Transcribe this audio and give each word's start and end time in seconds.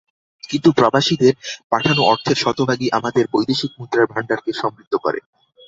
কিন্তু 0.43 0.69
প্রবাসীদের 0.71 1.33
পাঠানো 1.71 2.01
অর্থের 2.03 2.37
শতভাগই 2.37 2.87
আমাদের 2.91 3.23
বৈদেশিক 3.33 3.71
মুদ্রার 3.79 4.11
ভান্ডারকে 4.13 4.51
সমৃদ্ধ 4.53 4.93
করে। 4.95 5.19